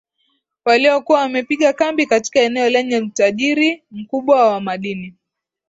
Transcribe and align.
waliokuwa 0.65 1.19
wamepiga 1.19 1.73
kambi 1.73 2.05
katika 2.05 2.39
eneo 2.39 2.69
lenye 2.69 2.97
utajiri 2.97 3.83
mkubwa 3.91 4.49
wa 4.51 4.61
madini 4.61 5.15